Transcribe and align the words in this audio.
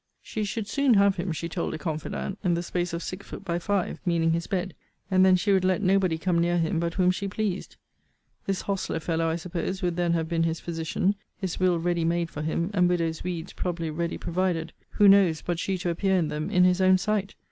She 0.23 0.43
should 0.45 0.65
soon 0.67 0.95
have 0.95 1.17
him, 1.17 1.31
she 1.31 1.47
told 1.47 1.75
a 1.75 1.77
confidant, 1.77 2.39
in 2.43 2.55
the 2.55 2.63
space 2.63 2.91
of 2.91 3.03
six 3.03 3.27
foot 3.27 3.45
by 3.45 3.59
five; 3.59 3.99
meaning 4.03 4.31
his 4.31 4.47
bed: 4.47 4.73
and 5.11 5.23
then 5.23 5.35
she 5.35 5.53
would 5.53 5.63
let 5.63 5.83
nobody 5.83 6.17
come 6.17 6.39
near 6.39 6.57
him 6.57 6.79
but 6.79 6.95
whom 6.95 7.11
she 7.11 7.27
pleased. 7.27 7.75
This 8.47 8.61
hostler 8.63 8.99
fellow, 8.99 9.27
I 9.27 9.35
suppose, 9.35 9.83
would 9.83 9.97
then 9.97 10.13
have 10.13 10.27
been 10.27 10.41
his 10.41 10.59
physician; 10.59 11.13
his 11.37 11.59
will 11.59 11.77
ready 11.77 12.03
made 12.03 12.31
for 12.31 12.41
him; 12.41 12.71
and 12.73 12.89
widows' 12.89 13.23
weeds 13.23 13.53
probably 13.53 13.91
ready 13.91 14.17
provided; 14.17 14.73
who 14.89 15.07
knows, 15.07 15.43
but 15.43 15.59
she 15.59 15.77
to 15.77 15.91
appear 15.91 16.17
in 16.17 16.29
them 16.29 16.49
in 16.49 16.63
his 16.63 16.81
own 16.81 16.97
sight? 16.97 17.35